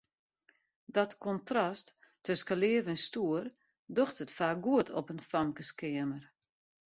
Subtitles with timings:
[0.95, 1.95] Dat kontrast
[2.25, 3.43] tusken leaf en stoer
[3.97, 6.23] docht it faak goed op in famkeskeamer.